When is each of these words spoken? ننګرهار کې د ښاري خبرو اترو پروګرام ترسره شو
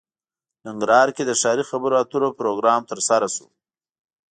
ننګرهار 0.65 1.09
کې 1.15 1.23
د 1.25 1.31
ښاري 1.41 1.63
خبرو 1.69 1.95
اترو 2.01 2.29
پروګرام 2.39 2.81
ترسره 2.91 3.27
شو 3.35 3.45